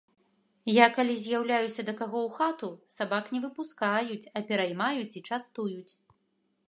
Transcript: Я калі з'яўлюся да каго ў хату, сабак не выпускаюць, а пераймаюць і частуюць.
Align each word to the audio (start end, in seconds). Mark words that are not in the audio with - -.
Я 0.75 0.85
калі 0.93 1.13
з'яўлюся 1.25 1.81
да 1.89 1.93
каго 1.99 2.17
ў 2.27 2.37
хату, 2.37 2.69
сабак 2.97 3.25
не 3.37 3.45
выпускаюць, 3.47 4.21
а 4.41 4.47
пераймаюць 4.49 5.17
і 5.21 5.25
частуюць. 5.31 5.93